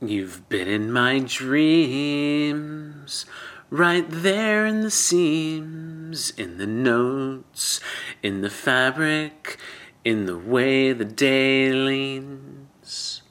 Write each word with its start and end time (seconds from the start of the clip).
You've 0.00 0.48
been 0.48 0.68
in 0.68 0.92
my 0.92 1.18
dreams, 1.18 3.26
right 3.68 4.08
there 4.08 4.64
in 4.64 4.82
the 4.82 4.92
seams, 4.92 6.30
in 6.36 6.58
the 6.58 6.68
notes, 6.68 7.80
in 8.22 8.42
the 8.42 8.50
fabric, 8.50 9.56
in 10.04 10.26
the 10.26 10.38
way 10.38 10.92
the 10.92 11.04
day 11.04 11.72
leans. 11.72 13.22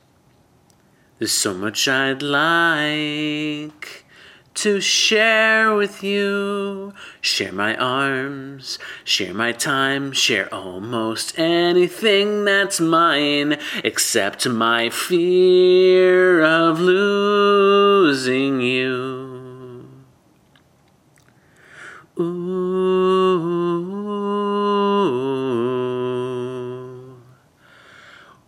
There's 1.20 1.32
so 1.32 1.54
much 1.54 1.88
I'd 1.88 2.22
like 2.22 4.04
to 4.58 4.82
share 4.82 5.76
with 5.76 6.04
you. 6.04 6.94
Share 7.22 7.52
my 7.52 7.76
arms, 7.76 8.80
share 9.04 9.34
my 9.34 9.52
time, 9.52 10.12
share 10.12 10.54
almost 10.54 11.38
anything 11.38 12.44
that's 12.44 12.80
mine, 12.80 13.60
except 13.84 14.48
my 14.48 14.90
fear 14.90 16.44
of 16.44 16.80
losing 16.80 18.62
you. 18.62 19.88
Ooh. 22.20 23.07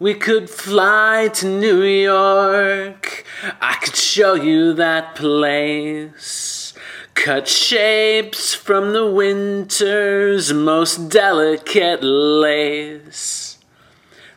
We 0.01 0.13
could 0.13 0.49
fly 0.49 1.29
to 1.33 1.45
New 1.45 1.83
York. 1.83 3.25
I 3.59 3.75
could 3.81 3.97
show 3.97 4.33
you 4.33 4.71
that 4.75 5.13
place. 5.13 6.73
Cut 7.15 7.49
shapes 7.49 8.53
from 8.55 8.93
the 8.93 9.05
winter's 9.05 10.53
most 10.53 11.09
delicate 11.09 12.01
lace. 12.01 13.57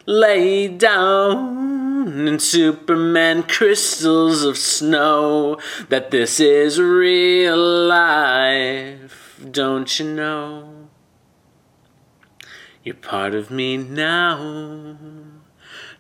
Lay 0.05 0.67
down 0.67 2.27
in 2.27 2.41
Superman 2.41 3.45
crystals 3.45 4.43
of 4.43 4.59
snow 4.59 5.61
that 5.89 6.11
this 6.11 6.41
is 6.41 6.81
real 6.81 7.87
life, 7.87 9.41
don't 9.49 9.97
you 10.01 10.13
know? 10.13 10.89
You're 12.83 12.97
part 12.97 13.37
of 13.37 13.53
me 13.53 13.77
now 13.77 15.32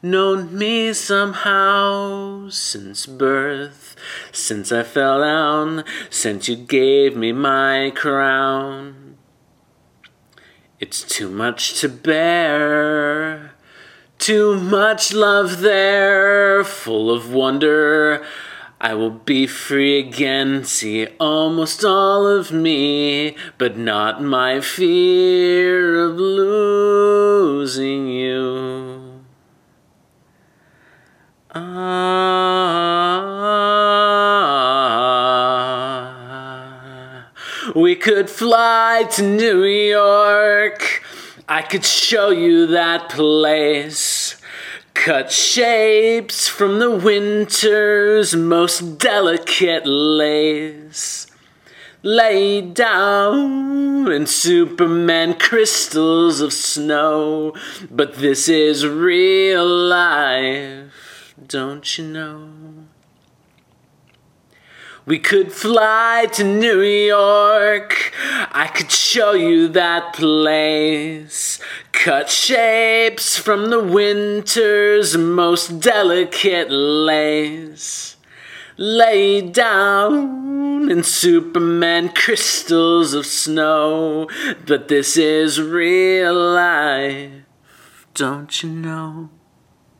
known 0.04 0.58
me 0.58 0.92
somehow 0.92 2.48
since 2.48 3.06
birth, 3.06 3.94
since 4.32 4.72
I 4.72 4.82
fell 4.82 5.20
down, 5.20 5.84
since 6.10 6.48
you 6.48 6.56
gave 6.56 7.16
me 7.16 7.30
my 7.30 7.92
crown. 7.94 9.16
It's 10.80 11.04
too 11.04 11.30
much 11.30 11.80
to 11.80 11.88
bear, 11.88 13.52
too 14.18 14.58
much 14.58 15.12
love 15.12 15.60
there, 15.60 16.64
full 16.64 17.08
of 17.08 17.32
wonder. 17.32 18.26
I 18.80 18.94
will 18.94 19.10
be 19.10 19.46
free 19.46 20.00
again, 20.00 20.64
see 20.64 21.06
almost 21.20 21.84
all 21.84 22.26
of 22.26 22.50
me, 22.50 23.36
but 23.56 23.76
not 23.78 24.20
my 24.20 24.60
fear 24.60 26.06
of 26.06 26.16
losing 26.16 28.08
you. 28.08 28.81
We 37.74 37.96
could 37.96 38.28
fly 38.28 39.04
to 39.12 39.22
New 39.22 39.64
York. 39.64 41.02
I 41.48 41.62
could 41.62 41.84
show 41.84 42.30
you 42.30 42.66
that 42.68 43.08
place. 43.08 44.40
Cut 44.94 45.32
shapes 45.32 46.48
from 46.48 46.78
the 46.78 46.90
winter's 46.90 48.36
most 48.36 48.98
delicate 48.98 49.86
lace. 49.86 51.26
Lay 52.02 52.60
down 52.60 54.10
in 54.10 54.26
Superman 54.26 55.38
crystals 55.38 56.40
of 56.40 56.52
snow. 56.52 57.54
But 57.90 58.16
this 58.16 58.48
is 58.48 58.86
real 58.86 59.66
life, 59.66 61.34
don't 61.46 61.98
you 61.98 62.04
know? 62.04 62.50
We 65.04 65.18
could 65.18 65.52
fly 65.52 66.28
to 66.34 66.44
New 66.44 66.80
York. 66.80 68.12
I 68.52 68.70
could 68.72 68.92
show 68.92 69.32
you 69.32 69.66
that 69.68 70.12
place. 70.12 71.58
Cut 71.90 72.30
shapes 72.30 73.36
from 73.36 73.70
the 73.70 73.82
winter's 73.82 75.16
most 75.16 75.80
delicate 75.80 76.70
lace. 76.70 78.16
Lay 78.76 79.40
down 79.40 80.88
in 80.88 81.02
Superman 81.02 82.10
crystals 82.10 83.12
of 83.12 83.26
snow. 83.26 84.28
But 84.64 84.86
this 84.86 85.16
is 85.16 85.60
real 85.60 86.34
life, 86.34 87.32
don't 88.14 88.62
you 88.62 88.70
know? 88.70 89.30